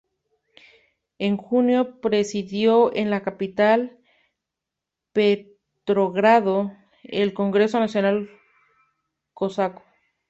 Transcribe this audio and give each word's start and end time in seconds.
En 1.19 1.37
junio 1.37 2.01
presidió 2.01 2.91
en 2.95 3.11
la 3.11 3.21
capital, 3.21 3.99
Petrogrado, 5.13 6.75
el 7.03 7.35
Congreso 7.35 7.79
Nacional 7.79 8.27
Cosaco. 9.35 9.83